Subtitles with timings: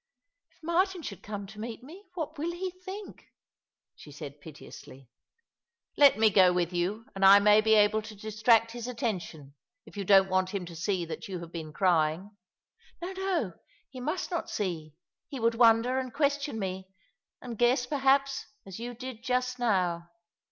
[0.55, 3.27] "If Martin should come to meet me, what will he think?
[3.95, 5.07] she said piteously.
[5.51, 9.53] *' Let me go with you, and I may be able to distract his attention—
[9.85, 12.35] if you don't want him to see that you have been crying."
[13.03, 13.53] "Xo, no.
[13.91, 14.95] He must not see.
[15.29, 16.87] He would wonder, and question me—
[17.43, 20.09] and guess, perhaps— as you did just now.